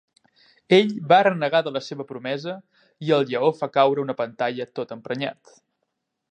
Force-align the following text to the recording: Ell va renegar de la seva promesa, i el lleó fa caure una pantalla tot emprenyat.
Ell 0.77 0.87
va 1.11 1.19
renegar 1.27 1.61
de 1.67 1.73
la 1.75 1.81
seva 1.89 2.07
promesa, 2.13 2.55
i 3.09 3.15
el 3.19 3.29
lleó 3.33 3.53
fa 3.61 3.71
caure 3.79 4.05
una 4.07 4.19
pantalla 4.25 4.71
tot 4.81 4.99
emprenyat. 4.99 5.57